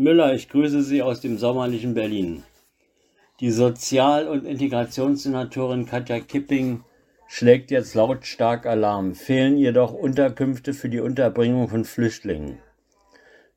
Müller, 0.00 0.32
ich 0.32 0.48
grüße 0.48 0.82
Sie 0.82 1.02
aus 1.02 1.20
dem 1.22 1.38
sommerlichen 1.38 1.92
Berlin. 1.92 2.44
Die 3.40 3.50
Sozial- 3.50 4.28
und 4.28 4.44
Integrationssenatorin 4.44 5.86
Katja 5.86 6.20
Kipping 6.20 6.84
schlägt 7.26 7.72
jetzt 7.72 7.96
lautstark 7.96 8.64
Alarm, 8.64 9.16
fehlen 9.16 9.58
jedoch 9.58 9.92
Unterkünfte 9.92 10.72
für 10.72 10.88
die 10.88 11.00
Unterbringung 11.00 11.66
von 11.66 11.84
Flüchtlingen. 11.84 12.58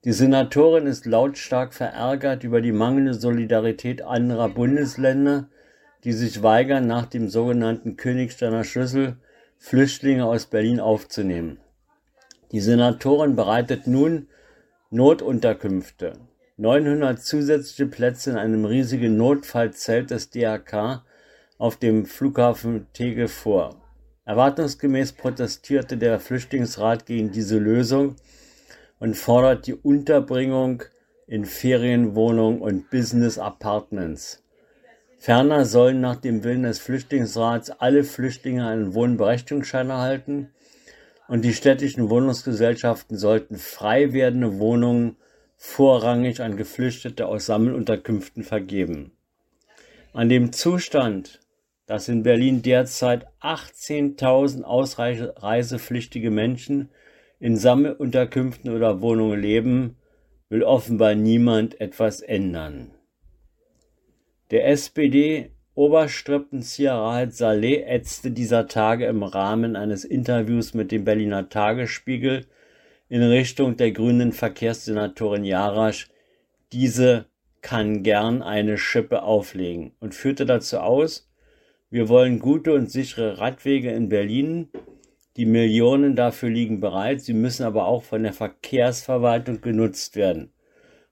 Die 0.03 0.13
Senatorin 0.13 0.87
ist 0.87 1.05
lautstark 1.05 1.75
verärgert 1.75 2.43
über 2.43 2.61
die 2.61 2.71
mangelnde 2.71 3.13
Solidarität 3.13 4.01
anderer 4.01 4.49
Bundesländer, 4.49 5.47
die 6.05 6.13
sich 6.13 6.41
weigern, 6.41 6.87
nach 6.87 7.05
dem 7.05 7.29
sogenannten 7.29 7.97
Königsteiner 7.97 8.63
Schlüssel 8.63 9.17
Flüchtlinge 9.59 10.25
aus 10.25 10.47
Berlin 10.47 10.79
aufzunehmen. 10.79 11.59
Die 12.51 12.61
Senatorin 12.61 13.35
bereitet 13.35 13.85
nun 13.85 14.27
Notunterkünfte, 14.89 16.13
900 16.57 17.21
zusätzliche 17.21 17.87
Plätze 17.87 18.31
in 18.31 18.37
einem 18.37 18.65
riesigen 18.65 19.17
Notfallzelt 19.17 20.11
des 20.11 20.29
DRK 20.29 21.03
auf 21.57 21.77
dem 21.77 22.05
Flughafen 22.05 22.87
Tegel 22.93 23.27
vor. 23.27 23.81
Erwartungsgemäß 24.25 25.13
protestierte 25.13 25.97
der 25.97 26.19
Flüchtlingsrat 26.19 27.05
gegen 27.05 27.31
diese 27.31 27.57
Lösung 27.57 28.15
und 28.99 29.17
fordert 29.17 29.67
die 29.67 29.73
Unterbringung 29.73 30.83
in 31.25 31.45
Ferienwohnungen 31.45 32.61
und 32.61 32.89
Business 32.89 33.37
Apartments. 33.37 34.43
Ferner 35.17 35.65
sollen 35.65 36.01
nach 36.01 36.17
dem 36.17 36.43
Willen 36.43 36.63
des 36.63 36.79
Flüchtlingsrats 36.79 37.69
alle 37.69 38.03
Flüchtlinge 38.03 38.67
einen 38.67 38.93
Wohnberechtigungsschein 38.93 39.89
erhalten 39.89 40.49
und 41.27 41.45
die 41.45 41.53
städtischen 41.53 42.09
Wohnungsgesellschaften 42.09 43.17
sollten 43.17 43.57
frei 43.57 44.13
werdende 44.13 44.59
Wohnungen 44.59 45.15
vorrangig 45.63 46.41
an 46.41 46.57
Geflüchtete 46.57 47.27
aus 47.27 47.45
Sammelunterkünften 47.45 48.43
vergeben. 48.43 49.11
An 50.11 50.27
dem 50.27 50.53
Zustand, 50.53 51.39
dass 51.85 52.09
in 52.09 52.23
Berlin 52.23 52.63
derzeit 52.63 53.27
18.000 53.41 54.63
ausreisepflichtige 54.63 56.31
Menschen 56.31 56.89
in 57.39 57.57
Sammelunterkünften 57.57 58.75
oder 58.75 59.01
Wohnungen 59.01 59.39
leben, 59.39 59.97
will 60.49 60.63
offenbar 60.63 61.13
niemand 61.13 61.79
etwas 61.79 62.21
ändern. 62.21 62.95
Der 64.49 64.67
SPD-Oberstrippenzieher 64.67 66.95
Rahed 66.95 67.35
Saleh 67.35 67.83
ätzte 67.83 68.31
dieser 68.31 68.67
Tage 68.67 69.05
im 69.05 69.21
Rahmen 69.21 69.75
eines 69.75 70.05
Interviews 70.05 70.73
mit 70.73 70.91
dem 70.91 71.05
Berliner 71.05 71.49
Tagesspiegel 71.49 72.47
in 73.11 73.23
Richtung 73.23 73.75
der 73.75 73.91
grünen 73.91 74.31
Verkehrssenatorin 74.31 75.43
Jarasch, 75.43 76.07
diese 76.71 77.25
kann 77.61 78.03
gern 78.03 78.41
eine 78.41 78.77
Schippe 78.77 79.23
auflegen 79.23 79.91
und 79.99 80.15
führte 80.15 80.45
dazu 80.45 80.79
aus, 80.79 81.29
wir 81.89 82.07
wollen 82.07 82.39
gute 82.39 82.73
und 82.73 82.89
sichere 82.89 83.37
Radwege 83.37 83.91
in 83.91 84.07
Berlin. 84.07 84.69
Die 85.35 85.45
Millionen 85.45 86.15
dafür 86.15 86.49
liegen 86.49 86.79
bereit, 86.79 87.19
sie 87.19 87.33
müssen 87.33 87.65
aber 87.65 87.85
auch 87.85 88.03
von 88.03 88.23
der 88.23 88.31
Verkehrsverwaltung 88.31 89.59
genutzt 89.59 90.15
werden. 90.15 90.53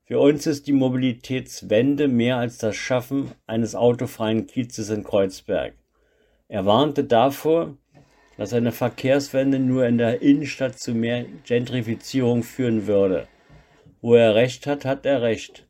Für 0.05 0.21
uns 0.21 0.47
ist 0.47 0.67
die 0.67 0.73
Mobilitätswende 0.73 2.07
mehr 2.07 2.37
als 2.37 2.59
das 2.59 2.77
Schaffen 2.77 3.33
eines 3.45 3.75
autofreien 3.75 4.47
Kiezes 4.47 4.89
in 4.89 5.03
Kreuzberg. 5.03 5.73
Er 6.47 6.65
warnte 6.65 7.03
davor, 7.03 7.75
dass 8.39 8.53
eine 8.53 8.71
Verkehrswende 8.71 9.59
nur 9.59 9.85
in 9.85 9.99
der 9.99 10.23
Innenstadt 10.23 10.79
zu 10.79 10.95
mehr 10.95 11.25
Gentrifizierung 11.45 12.41
führen 12.41 12.87
würde. 12.87 13.27
Wo 14.01 14.15
er 14.15 14.33
recht 14.33 14.65
hat, 14.65 14.85
hat 14.85 15.05
er 15.05 15.21
recht. 15.21 15.67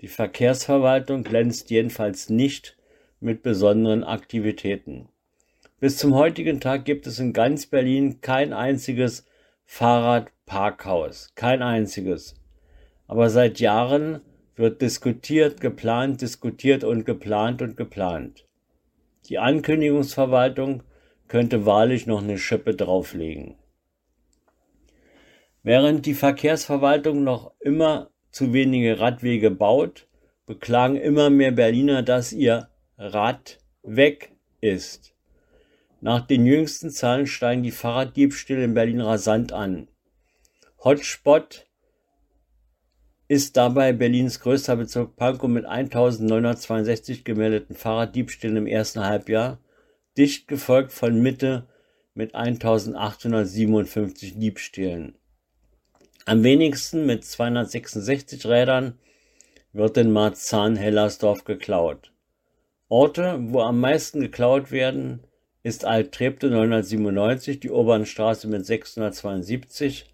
Die 0.00 0.08
Verkehrsverwaltung 0.08 1.24
glänzt 1.24 1.70
jedenfalls 1.70 2.30
nicht 2.30 2.78
mit 3.20 3.42
besonderen 3.42 4.04
Aktivitäten. 4.04 5.08
Bis 5.80 5.98
zum 5.98 6.14
heutigen 6.14 6.60
Tag 6.60 6.86
gibt 6.86 7.06
es 7.06 7.18
in 7.18 7.34
ganz 7.34 7.66
Berlin 7.66 8.20
kein 8.20 8.52
einziges 8.52 9.26
Fahrradparkhaus, 9.66 11.32
kein 11.34 11.62
einziges 11.62 12.36
aber 13.12 13.28
seit 13.28 13.60
Jahren 13.60 14.22
wird 14.56 14.80
diskutiert, 14.80 15.60
geplant, 15.60 16.22
diskutiert 16.22 16.82
und 16.82 17.04
geplant 17.04 17.60
und 17.60 17.76
geplant. 17.76 18.46
Die 19.28 19.38
Ankündigungsverwaltung 19.38 20.82
könnte 21.32 21.64
wahrlich 21.64 22.06
noch 22.06 22.22
eine 22.22 22.36
Schippe 22.36 22.74
drauflegen. 22.74 23.54
Während 25.62 26.04
die 26.04 26.12
Verkehrsverwaltung 26.12 27.24
noch 27.24 27.52
immer 27.58 28.10
zu 28.30 28.52
wenige 28.52 29.00
Radwege 29.00 29.50
baut, 29.50 30.08
beklagen 30.44 30.96
immer 30.96 31.30
mehr 31.30 31.52
Berliner, 31.52 32.02
dass 32.02 32.34
ihr 32.34 32.68
Rad 32.98 33.60
weg 33.82 34.32
ist. 34.60 35.14
Nach 36.02 36.20
den 36.20 36.44
jüngsten 36.44 36.90
Zahlen 36.90 37.26
steigen 37.26 37.62
die 37.62 37.70
Fahrraddiebstähle 37.70 38.64
in 38.64 38.74
Berlin 38.74 39.00
rasant 39.00 39.54
an. 39.54 39.88
Hotspot 40.84 41.66
ist 43.28 43.56
dabei 43.56 43.94
Berlins 43.94 44.38
größter 44.40 44.76
Bezirk 44.76 45.16
Pankow 45.16 45.48
mit 45.48 45.64
1962 45.64 47.24
gemeldeten 47.24 47.74
Fahrraddiebstählen 47.74 48.58
im 48.58 48.66
ersten 48.66 49.02
Halbjahr, 49.02 49.62
dicht 50.16 50.48
gefolgt 50.48 50.92
von 50.92 51.20
Mitte 51.20 51.66
mit 52.14 52.34
1857 52.34 54.38
Diebstählen. 54.38 55.16
Am 56.24 56.44
wenigsten 56.44 57.06
mit 57.06 57.24
266 57.24 58.46
Rädern 58.46 58.98
wird 59.72 59.96
in 59.96 60.12
Marzahn-Hellersdorf 60.12 61.44
geklaut. 61.44 62.12
Orte, 62.88 63.38
wo 63.40 63.62
am 63.62 63.80
meisten 63.80 64.20
geklaut 64.20 64.70
werden, 64.70 65.24
ist 65.62 65.84
Alt-Treptow 65.84 66.50
997, 66.50 67.60
die 67.60 67.70
Obernstraße 67.70 68.48
mit 68.48 68.66
672, 68.66 70.06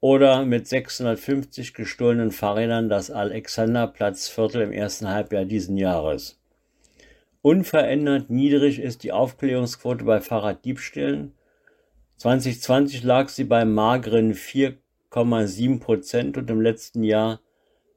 oder 0.00 0.44
mit 0.44 0.68
650 0.68 1.72
gestohlenen 1.72 2.30
Fahrrädern 2.30 2.88
das 2.88 3.10
Alexanderplatzviertel 3.10 4.62
im 4.62 4.72
ersten 4.72 5.08
Halbjahr 5.08 5.44
diesen 5.44 5.78
Jahres. 5.78 6.38
Unverändert 7.44 8.30
niedrig 8.30 8.78
ist 8.78 9.02
die 9.02 9.12
Aufklärungsquote 9.12 10.06
bei 10.06 10.22
Fahrraddiebstählen. 10.22 11.34
2020 12.16 13.02
lag 13.02 13.28
sie 13.28 13.44
bei 13.44 13.66
mageren 13.66 14.32
4,7 14.32 15.78
Prozent 15.78 16.38
und 16.38 16.48
im 16.48 16.62
letzten 16.62 17.02
Jahr 17.02 17.42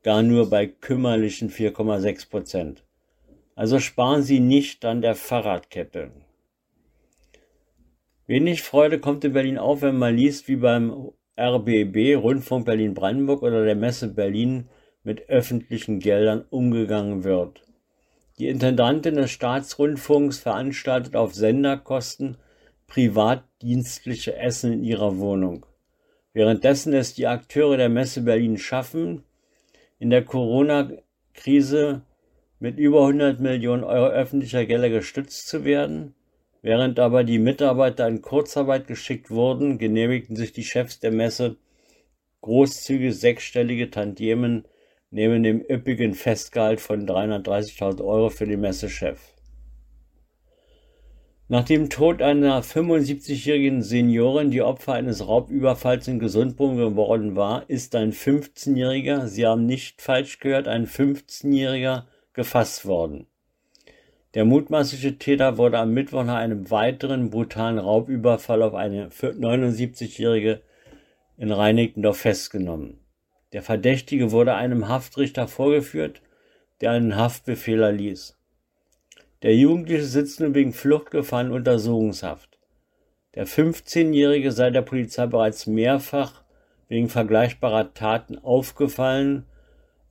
gar 0.04 0.22
nur 0.22 0.50
bei 0.50 0.68
kümmerlichen 0.68 1.50
4,6 1.50 2.30
Prozent. 2.30 2.84
Also 3.56 3.80
sparen 3.80 4.22
Sie 4.22 4.42
nicht 4.42 4.84
an 4.84 5.02
der 5.02 5.16
Fahrradkette. 5.16 6.12
Wenig 8.26 8.64
Freude 8.64 9.00
kommt 9.00 9.24
in 9.24 9.32
Berlin 9.32 9.58
auf, 9.58 9.82
wenn 9.82 9.98
man 9.98 10.18
liest, 10.18 10.50
wie 10.50 10.58
beim 10.58 11.14
RBB, 11.40 12.18
Rundfunk 12.18 12.66
Berlin-Brandenburg 12.66 13.44
oder 13.44 13.64
der 13.64 13.78
Messe 13.78 14.10
Berlin 14.10 14.68
mit 15.04 15.30
öffentlichen 15.30 16.00
Geldern 16.00 16.44
umgegangen 16.50 17.24
wird. 17.24 17.67
Die 18.40 18.48
Intendantin 18.48 19.16
des 19.16 19.32
Staatsrundfunks 19.32 20.40
veranstaltet 20.40 21.16
auf 21.16 21.34
Senderkosten 21.34 22.38
privatdienstliche 22.88 24.36
Essen 24.38 24.74
in 24.74 24.84
ihrer 24.84 25.18
Wohnung. 25.18 25.66
Währenddessen 26.34 26.94
es 26.94 27.14
die 27.14 27.28
Akteure 27.28 27.78
der 27.78 27.90
Messe 27.90 28.22
Berlin 28.22 28.58
schaffen, 28.58 29.24
in 30.00 30.10
der 30.10 30.24
Corona-Krise 30.24 32.04
mit 32.60 32.78
über 32.78 33.02
100 33.02 33.40
Millionen 33.40 33.84
Euro 33.84 34.08
öffentlicher 34.08 34.66
Gelder 34.66 34.90
gestützt 34.90 35.48
zu 35.48 35.66
werden, 35.66 36.14
Während 36.62 37.00
aber 37.00 37.24
die 37.24 37.40
Mitarbeiter 37.40 38.08
in 38.08 38.22
Kurzarbeit 38.22 38.88
geschickt 38.88 39.30
wurden, 39.30 39.78
genehmigten 39.78 40.36
sich 40.36 40.52
die 40.52 40.66
Chefs 40.66 41.00
der 41.00 41.12
Messe 41.12 41.56
großzügige 42.42 43.14
sechsstellige 43.14 43.90
Tantiemen 43.90 44.66
neben 45.10 45.44
dem 45.44 45.62
üppigen 45.62 46.14
Festgehalt 46.14 46.82
von 46.82 47.08
330.000 47.08 48.04
Euro 48.04 48.30
für 48.30 48.46
den 48.46 48.62
Messechef. 48.62 49.20
Nach 51.50 51.64
dem 51.64 51.90
Tod 51.90 52.22
einer 52.22 52.62
75-jährigen 52.62 53.82
Seniorin, 53.82 54.52
die 54.52 54.62
Opfer 54.62 54.94
eines 54.94 55.26
Raubüberfalls 55.26 56.10
in 56.10 56.20
Gesundbrunnen 56.20 56.76
geworden 56.76 57.38
war, 57.38 57.70
ist 57.70 57.96
ein 57.96 58.12
15-jähriger, 58.12 59.28
Sie 59.28 59.46
haben 59.46 59.66
nicht 59.66 60.02
falsch 60.02 60.40
gehört, 60.40 60.68
ein 60.68 60.88
15-jähriger 60.88 62.04
gefasst 62.34 62.86
worden. 62.86 63.28
Der 64.34 64.44
mutmaßliche 64.44 65.18
Täter 65.18 65.58
wurde 65.58 65.80
am 65.80 65.94
Mittwoch 65.94 66.26
nach 66.26 66.36
einem 66.36 66.70
weiteren 66.70 67.30
brutalen 67.30 67.80
Raubüberfall 67.80 68.62
auf 68.62 68.74
eine 68.74 69.08
79-Jährige 69.08 70.62
in 71.38 71.54
Reinickendorf 71.54 72.18
festgenommen. 72.18 73.00
Der 73.54 73.62
Verdächtige 73.62 74.32
wurde 74.32 74.56
einem 74.56 74.88
Haftrichter 74.88 75.48
vorgeführt, 75.48 76.22
der 76.82 76.92
einen 76.92 77.16
Haftbefehl 77.16 77.82
erließ. 77.82 78.38
Der 79.44 79.56
Jugendliche 79.56 80.04
sitzt 80.04 80.40
nun 80.40 80.54
wegen 80.56 80.74
Fluchtgefahr 80.74 81.42
in 81.42 81.52
Untersuchungshaft. 81.52 82.58
Der 83.36 83.48
15-Jährige 83.48 84.52
sei 84.52 84.72
der 84.72 84.82
Polizei 84.82 85.28
bereits 85.28 85.68
mehrfach 85.68 86.44
wegen 86.88 87.10
vergleichbarer 87.10 87.94
Taten 87.94 88.38
aufgefallen 88.40 89.46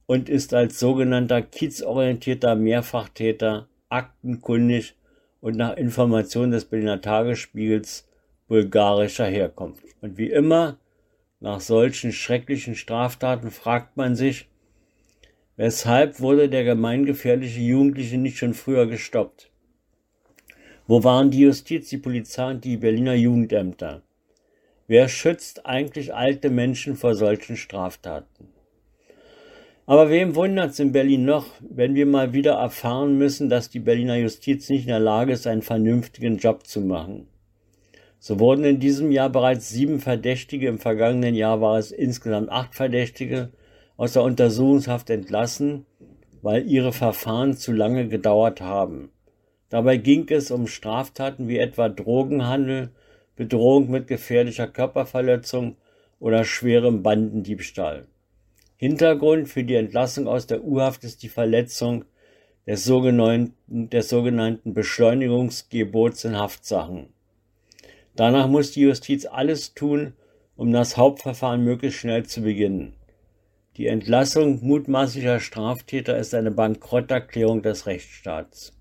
und 0.07 0.29
ist 0.29 0.55
als 0.55 0.79
sogenannter 0.79 1.43
kiezorientierter 1.43 2.55
Mehrfachtäter 2.55 3.69
aktenkundig 3.89 4.95
und 5.41 5.57
nach 5.57 5.77
Informationen 5.77 6.53
des 6.53 6.65
Berliner 6.65 7.01
Tagesspiegels 7.01 8.09
bulgarischer 8.49 9.27
Herkunft. 9.27 9.85
Und 10.01 10.19
wie 10.19 10.31
immer, 10.31 10.79
nach 11.41 11.61
solchen 11.61 12.13
schrecklichen 12.13 12.75
Straftaten 12.75 13.51
fragt 13.51 13.97
man 13.97 14.17
sich, 14.17 14.49
weshalb 15.57 16.21
wurde 16.21 16.49
der 16.49 16.65
gemeingefährliche 16.65 17.61
Jugendliche 17.61 18.19
nicht 18.19 18.39
schon 18.39 18.55
früher 18.55 18.87
gestoppt? 18.87 19.51
Wo 20.87 21.03
waren 21.05 21.31
die 21.31 21.41
Justiz, 21.41 21.89
die 21.89 21.99
Polizei 21.99 22.51
und 22.51 22.65
die 22.65 22.77
Berliner 22.77 23.15
Jugendämter? 23.15 24.03
Wer 24.87 25.09
schützt 25.09 25.67
eigentlich 25.67 26.15
alte 26.15 26.49
Menschen 26.49 26.97
vor 26.97 27.15
solchen 27.15 27.57
Straftaten? 27.57 28.49
Aber 29.85 30.11
wem 30.11 30.35
wundert 30.35 30.71
es 30.71 30.79
in 30.79 30.93
Berlin 30.93 31.25
noch, 31.25 31.47
wenn 31.61 31.95
wir 31.95 32.07
mal 32.07 32.33
wieder 32.33 32.55
erfahren 32.55 33.19
müssen, 33.19 33.49
dass 33.49 33.71
die 33.71 33.79
Berliner 33.79 34.17
Justiz 34.17 34.69
nicht 34.69 34.83
in 34.83 34.89
der 34.89 35.01
Lage 35.01 35.33
ist, 35.33 35.47
einen 35.47 35.63
vernünftigen 35.63 36.39
Job 36.39 36.67
zu 36.67 36.81
machen? 36.81 37.29
So 38.27 38.41
wurden 38.41 38.65
in 38.65 38.81
diesem 38.81 39.13
Jahr 39.13 39.31
bereits 39.31 39.69
sieben 39.69 40.01
Verdächtige, 40.01 40.67
im 40.67 40.81
vergangenen 40.81 41.37
Jahr 41.37 41.61
war 41.61 41.79
es 41.79 41.93
insgesamt 41.93 42.49
acht 42.49 42.75
Verdächtige, 42.75 43.53
aus 43.97 44.15
der 44.15 44.25
Untersuchungshaft 44.25 45.11
entlassen, 45.11 45.87
weil 46.43 46.67
ihre 46.67 46.93
Verfahren 46.93 47.57
zu 47.57 47.71
lange 47.71 48.09
gedauert 48.09 48.61
haben. 48.61 49.13
Dabei 49.69 49.99
ging 49.99 50.27
es 50.29 50.51
um 50.51 50.67
Straftaten 50.67 51.47
wie 51.47 51.59
etwa 51.59 51.89
Drogenhandel, 51.89 52.91
Bedrohung 53.37 53.93
mit 53.93 54.09
gefährlicher 54.09 54.67
Körperverletzung 54.67 55.77
oder 56.19 56.43
schwerem 56.43 57.05
Bandendiebstahl. 57.05 58.09
Hintergrund 58.77 59.49
für 59.49 59.63
die 59.63 59.77
Entlassung 59.77 60.27
aus 60.27 60.49
der 60.49 60.65
U-Haft 60.65 61.05
ist 61.05 61.23
die 61.23 61.29
Verletzung 61.29 62.05
des 62.67 62.83
sogenannten, 62.83 63.89
des 63.89 64.09
sogenannten 64.09 64.75
Beschleunigungsgebots 64.75 66.25
in 66.25 66.37
Haftsachen. 66.37 67.15
Danach 68.17 68.49
muss 68.49 68.73
die 68.73 68.81
Justiz 68.81 69.27
alles 69.27 69.75
tun, 69.75 70.15
um 70.57 70.73
das 70.73 70.97
Hauptverfahren 70.97 71.63
möglichst 71.63 72.01
schnell 72.01 72.25
zu 72.25 72.41
beginnen. 72.41 72.95
Die 73.77 73.89
Entlassung 73.89 74.65
mutmaßlicher 74.67 75.39
Straftäter 75.39 76.17
ist 76.17 76.35
eine 76.35 76.51
Bankrotterklärung 76.51 77.63
des 77.63 77.87
Rechtsstaats. 77.87 78.73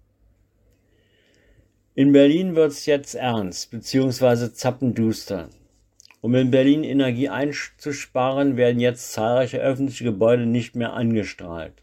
In 1.95 2.13
Berlin 2.13 2.55
wird's 2.55 2.85
jetzt 2.85 3.15
ernst 3.15 3.71
bzw. 3.71 4.53
zappenduster. 4.53 5.49
Um 6.21 6.33
in 6.35 6.49
Berlin 6.49 6.83
Energie 6.83 7.29
einzusparen, 7.29 8.57
werden 8.57 8.79
jetzt 8.79 9.11
zahlreiche 9.11 9.59
öffentliche 9.59 10.05
Gebäude 10.05 10.45
nicht 10.45 10.75
mehr 10.75 10.93
angestrahlt. 10.93 11.73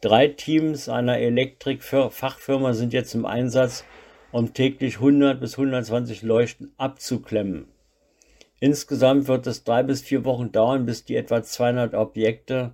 Drei 0.00 0.26
Teams 0.28 0.88
einer 0.88 1.18
Elektrikfachfirma 1.18 2.74
sind 2.74 2.92
jetzt 2.92 3.14
im 3.14 3.24
Einsatz, 3.24 3.84
um 4.32 4.54
täglich 4.54 4.96
100 4.96 5.38
bis 5.38 5.58
120 5.58 6.22
Leuchten 6.22 6.72
abzuklemmen. 6.78 7.66
Insgesamt 8.58 9.28
wird 9.28 9.46
es 9.46 9.64
drei 9.64 9.82
bis 9.82 10.02
vier 10.02 10.24
Wochen 10.24 10.52
dauern, 10.52 10.86
bis 10.86 11.04
die 11.04 11.16
etwa 11.16 11.42
200 11.42 11.94
Objekte 11.94 12.72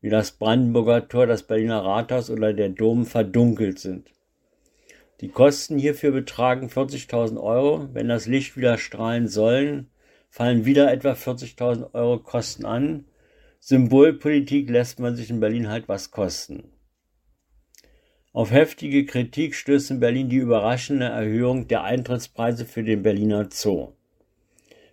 wie 0.00 0.10
das 0.10 0.32
Brandenburger 0.32 1.08
Tor, 1.08 1.26
das 1.26 1.44
Berliner 1.44 1.84
Rathaus 1.84 2.28
oder 2.28 2.52
der 2.52 2.68
Dom 2.68 3.06
verdunkelt 3.06 3.78
sind. 3.78 4.10
Die 5.20 5.28
Kosten 5.28 5.78
hierfür 5.78 6.10
betragen 6.10 6.66
40.000 6.66 7.40
Euro. 7.40 7.88
Wenn 7.92 8.08
das 8.08 8.26
Licht 8.26 8.56
wieder 8.56 8.76
strahlen 8.76 9.28
sollen, 9.28 9.88
fallen 10.28 10.64
wieder 10.64 10.92
etwa 10.92 11.12
40.000 11.12 11.94
Euro 11.94 12.18
Kosten 12.18 12.64
an. 12.64 13.04
Symbolpolitik 13.60 14.68
lässt 14.68 14.98
man 14.98 15.14
sich 15.14 15.30
in 15.30 15.38
Berlin 15.38 15.68
halt 15.68 15.88
was 15.88 16.10
kosten. 16.10 16.72
Auf 18.34 18.50
heftige 18.50 19.04
Kritik 19.04 19.54
stößt 19.54 19.90
in 19.90 20.00
Berlin 20.00 20.30
die 20.30 20.36
überraschende 20.36 21.04
Erhöhung 21.04 21.68
der 21.68 21.84
Eintrittspreise 21.84 22.64
für 22.64 22.82
den 22.82 23.02
Berliner 23.02 23.48
Zoo. 23.50 23.92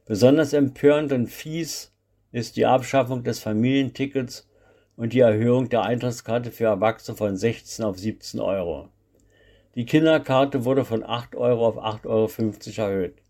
Besonders 0.06 0.52
empörend 0.52 1.14
und 1.14 1.28
fies 1.28 1.94
ist 2.34 2.58
die 2.58 2.66
Abschaffung 2.66 3.24
des 3.24 3.40
Familientickets 3.40 4.50
und 4.98 5.14
die 5.14 5.22
Erhöhung 5.22 5.70
der 5.70 5.84
Eintrittskarte 5.84 6.52
für 6.52 6.66
Erwachsene 6.66 7.16
von 7.16 7.38
16 7.38 7.86
auf 7.86 7.98
17 7.98 8.42
Euro. 8.42 8.90
Die 9.76 9.86
Kinderkarte 9.86 10.66
wurde 10.66 10.84
von 10.84 11.06
8 11.06 11.36
Euro 11.36 11.66
auf 11.66 11.78
8,50 11.78 12.08
Euro 12.80 12.90
erhöht. 12.92 13.22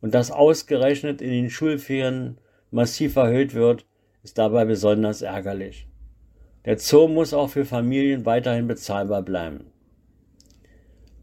Und 0.00 0.14
dass 0.14 0.32
ausgerechnet 0.32 1.22
in 1.22 1.30
den 1.30 1.50
Schulferien 1.50 2.38
massiv 2.72 3.14
erhöht 3.14 3.54
wird, 3.54 3.86
ist 4.24 4.36
dabei 4.36 4.64
besonders 4.64 5.22
ärgerlich. 5.22 5.86
Der 6.68 6.78
Zoo 6.78 7.08
muss 7.08 7.32
auch 7.32 7.48
für 7.48 7.64
Familien 7.64 8.26
weiterhin 8.26 8.66
bezahlbar 8.66 9.22
bleiben. 9.22 9.72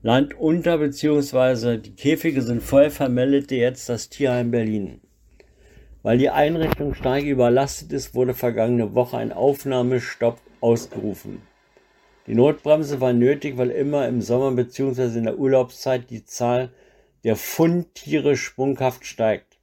Land 0.02 0.34
unter 0.34 0.80
bzw. 0.80 1.78
die 1.78 1.94
Käfige 1.94 2.42
sind 2.42 2.64
voll, 2.64 2.90
vermeldete 2.90 3.54
jetzt 3.54 3.88
das 3.88 4.10
Tierheim 4.10 4.50
Berlin. 4.50 5.02
Weil 6.02 6.18
die 6.18 6.32
Einrichtung 6.32 6.96
stark 6.96 7.26
überlastet 7.26 7.94
ist, 7.94 8.16
wurde 8.16 8.34
vergangene 8.34 8.96
Woche 8.96 9.18
ein 9.18 9.32
Aufnahmestopp 9.32 10.40
ausgerufen. 10.62 11.44
Die 12.26 12.34
Notbremse 12.34 13.00
war 13.00 13.14
nötig, 13.14 13.56
weil 13.56 13.70
immer 13.70 14.08
im 14.08 14.22
Sommer 14.22 14.50
bzw. 14.50 15.16
in 15.16 15.26
der 15.26 15.38
Urlaubszeit 15.38 16.10
die 16.10 16.26
Zahl 16.26 16.72
der 17.24 17.36
Fundtiere 17.36 18.36
sprunghaft 18.36 19.06
steigt. 19.06 19.60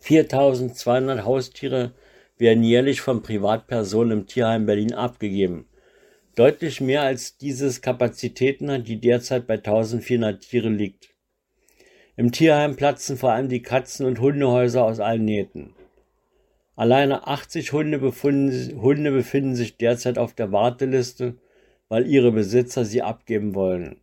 4200 0.00 1.24
Haustiere 1.24 1.92
werden 2.42 2.62
jährlich 2.62 3.00
von 3.00 3.22
Privatpersonen 3.22 4.18
im 4.18 4.26
Tierheim 4.26 4.66
Berlin 4.66 4.92
abgegeben. 4.92 5.64
Deutlich 6.34 6.82
mehr 6.82 7.00
als 7.00 7.38
dieses 7.38 7.80
Kapazitäten 7.80 8.70
hat, 8.70 8.86
die 8.86 9.00
derzeit 9.00 9.46
bei 9.46 9.54
1400 9.54 10.42
Tiere 10.42 10.68
liegt. 10.68 11.14
Im 12.16 12.32
Tierheim 12.32 12.76
platzen 12.76 13.16
vor 13.16 13.32
allem 13.32 13.48
die 13.48 13.62
Katzen- 13.62 14.04
und 14.04 14.20
Hundehäuser 14.20 14.84
aus 14.84 15.00
allen 15.00 15.24
Nähten. 15.24 15.72
Alleine 16.76 17.26
80 17.26 17.72
Hunde, 17.72 17.98
befinden, 17.98 18.82
Hunde 18.82 19.10
befinden 19.10 19.54
sich 19.54 19.78
derzeit 19.78 20.18
auf 20.18 20.34
der 20.34 20.52
Warteliste 20.52 21.36
weil 21.92 22.06
ihre 22.06 22.32
Besitzer 22.32 22.86
sie 22.86 23.02
abgeben 23.02 23.54
wollen. 23.54 24.00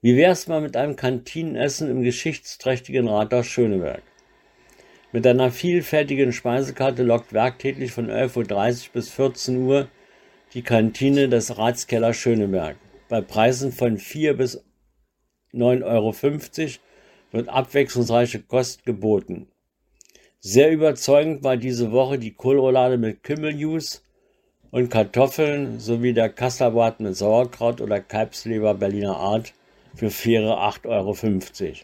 Wie 0.00 0.16
wär's 0.16 0.46
mal 0.46 0.60
mit 0.60 0.76
einem 0.76 0.94
Kantinenessen 0.94 1.90
im 1.90 2.04
geschichtsträchtigen 2.04 3.08
Rathaus 3.08 3.46
Schöneberg? 3.46 4.04
Mit 5.12 5.26
einer 5.26 5.52
vielfältigen 5.52 6.32
Speisekarte 6.32 7.04
lockt 7.04 7.32
werktäglich 7.32 7.92
von 7.92 8.10
11.30 8.10 8.88
Uhr 8.88 8.92
bis 8.92 9.08
14 9.10 9.56
Uhr 9.58 9.88
die 10.52 10.62
Kantine 10.62 11.28
des 11.28 11.56
Ratskeller 11.58 12.12
Schöneberg. 12.12 12.76
Bei 13.08 13.20
Preisen 13.20 13.70
von 13.70 13.98
4 13.98 14.36
bis 14.36 14.64
9,50 15.54 15.84
Euro 15.84 16.12
wird 17.30 17.48
abwechslungsreiche 17.48 18.42
Kost 18.42 18.84
geboten. 18.84 19.46
Sehr 20.40 20.70
überzeugend 20.72 21.44
war 21.44 21.56
diese 21.56 21.92
Woche 21.92 22.18
die 22.18 22.34
Kohlroulade 22.34 22.98
mit 22.98 23.22
Kümmeljus 23.22 24.02
und 24.70 24.90
Kartoffeln 24.90 25.78
sowie 25.78 26.12
der 26.14 26.30
Kasserbrat 26.30 27.00
mit 27.00 27.16
Sauerkraut 27.16 27.80
oder 27.80 28.00
Kalbsleber 28.00 28.74
Berliner 28.74 29.16
Art 29.16 29.52
für 29.94 30.10
faire 30.10 30.58
8,50 30.58 30.88
Euro. 30.88 31.76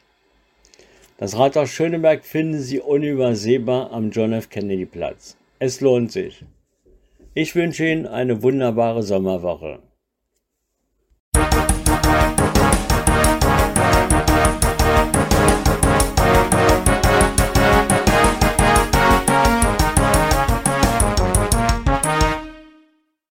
Das 1.18 1.38
Rathaus 1.38 1.70
Schöneberg 1.70 2.24
finden 2.24 2.60
Sie 2.60 2.80
unübersehbar 2.80 3.92
am 3.92 4.10
John 4.10 4.32
F. 4.32 4.48
Kennedy 4.48 4.86
Platz. 4.86 5.36
Es 5.58 5.80
lohnt 5.80 6.10
sich. 6.10 6.44
Ich 7.34 7.54
wünsche 7.54 7.86
Ihnen 7.86 8.06
eine 8.06 8.42
wunderbare 8.42 9.02
Sommerwoche. 9.02 9.78